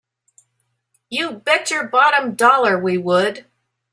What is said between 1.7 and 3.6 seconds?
bottom dollar we would!